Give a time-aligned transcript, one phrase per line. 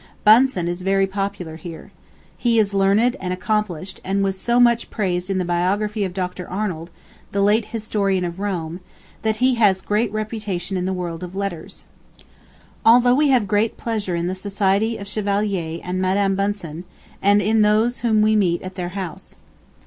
[0.23, 1.91] Bunsen is very popular here.
[2.35, 6.49] He is learned and accomplished, and was so much praised in the Biography of Dr.
[6.49, 6.89] Arnold,
[7.31, 8.79] the late historian of Rome,
[9.21, 11.85] that he has great reputation in the world of letters....
[12.83, 16.83] Although we have great pleasure in the society of Chevalier and Madam Bunsen,
[17.21, 19.35] and in those whom we meet at their house.